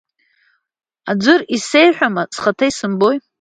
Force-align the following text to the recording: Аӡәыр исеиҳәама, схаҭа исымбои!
Аӡәыр 1.09 1.41
исеиҳәама, 1.55 2.23
схаҭа 2.35 2.65
исымбои! 2.69 3.17